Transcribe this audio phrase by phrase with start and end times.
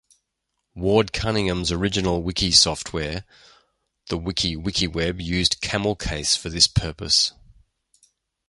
[0.73, 3.23] Ward Cunningham's original wiki software,
[4.07, 7.33] the WikiWikiWeb used CamelCase for this purpose.